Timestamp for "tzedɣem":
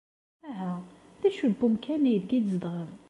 2.43-2.91